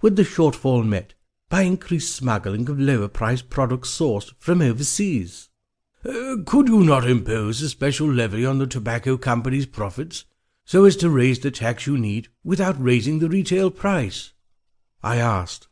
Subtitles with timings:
[0.00, 1.14] with the shortfall met
[1.48, 5.50] by increased smuggling of lower priced products sourced from overseas.
[6.04, 10.24] Uh, could you not impose a special levy on the tobacco company's profits
[10.64, 14.32] so as to raise the tax you need without raising the retail price?
[15.02, 15.68] I asked.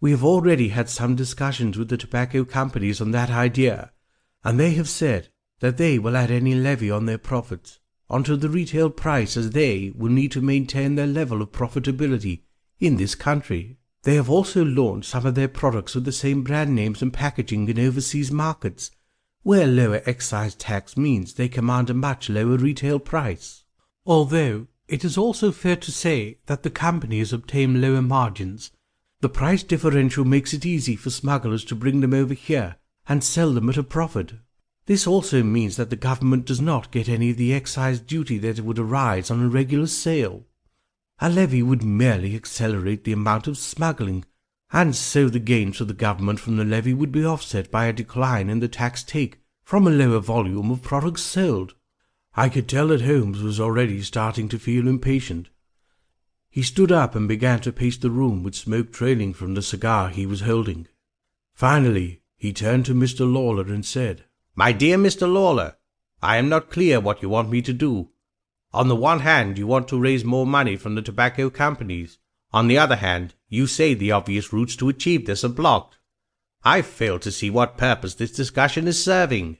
[0.00, 3.92] We have already had some discussions with the tobacco companies on that idea,
[4.44, 5.28] and they have said
[5.60, 7.78] that they will add any levy on their profits
[8.10, 12.42] onto the retail price as they will need to maintain their level of profitability
[12.82, 13.78] in this country.
[14.02, 17.68] They have also launched some of their products with the same brand names and packaging
[17.68, 18.90] in overseas markets,
[19.42, 23.64] where lower excise tax means they command a much lower retail price.
[24.04, 28.72] Although it is also fair to say that the companies obtain lower margins
[29.22, 32.74] the price differential makes it easy for smugglers to bring them over here
[33.08, 34.32] and sell them at a profit.
[34.86, 38.58] This also means that the government does not get any of the excise duty that
[38.58, 40.44] would arise on a regular sale.
[41.24, 44.24] A levy would merely accelerate the amount of smuggling,
[44.72, 47.92] and so the gains for the government from the levy would be offset by a
[47.92, 51.76] decline in the tax take from a lower volume of products sold.
[52.34, 55.48] I could tell that Holmes was already starting to feel impatient.
[56.50, 60.08] He stood up and began to pace the room with smoke trailing from the cigar
[60.08, 60.88] he was holding.
[61.54, 63.32] Finally, he turned to Mr.
[63.32, 64.24] Lawler and said,
[64.56, 65.32] My dear Mr.
[65.32, 65.76] Lawler,
[66.20, 68.08] I am not clear what you want me to do.
[68.74, 72.18] On the one hand, you want to raise more money from the tobacco companies.
[72.52, 75.98] On the other hand, you say the obvious routes to achieve this are blocked.
[76.64, 79.58] I fail to see what purpose this discussion is serving.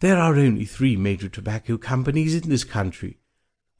[0.00, 3.18] There are only three major tobacco companies in this country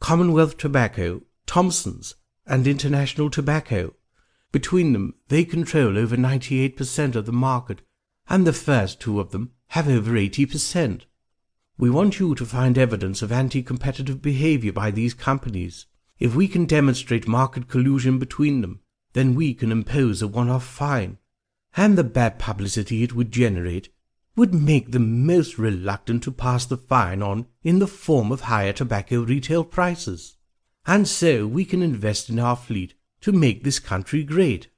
[0.00, 3.94] Commonwealth Tobacco, Thompson's, and International Tobacco.
[4.50, 7.82] Between them, they control over 98% of the market,
[8.28, 11.02] and the first two of them have over 80%.
[11.78, 15.86] We want you to find evidence of anti-competitive behavior by these companies.
[16.18, 18.80] If we can demonstrate market collusion between them,
[19.12, 21.18] then we can impose a one-off fine.
[21.76, 23.88] And the bad publicity it would generate
[24.36, 28.72] would make them most reluctant to pass the fine on in the form of higher
[28.72, 30.36] tobacco retail prices
[30.86, 34.68] and so we can invest in our fleet to make this country great.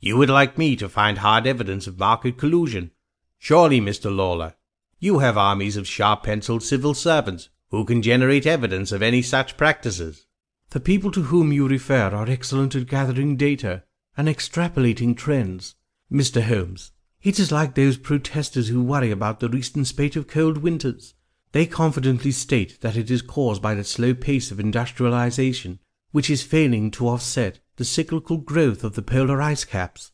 [0.00, 2.90] You would like me to find hard evidence of market collusion.
[3.38, 4.14] Surely, Mr.
[4.14, 4.54] Lawler,
[4.98, 10.26] you have armies of sharp-penciled civil servants who can generate evidence of any such practices.
[10.70, 13.84] The people to whom you refer are excellent at gathering data
[14.16, 15.74] and extrapolating trends.
[16.10, 16.42] Mr.
[16.42, 16.92] Holmes,
[17.22, 21.14] it is like those protesters who worry about the recent spate of cold winters.
[21.52, 25.80] They confidently state that it is caused by the slow pace of industrialization,
[26.12, 30.12] which is failing to offset the cyclical growth of the polar ice caps.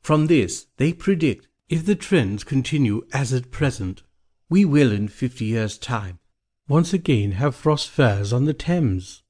[0.00, 4.02] From this, they predict, if the trends continue as at present,
[4.52, 6.18] we will in fifty years' time
[6.68, 9.22] once again have frost fairs on the Thames.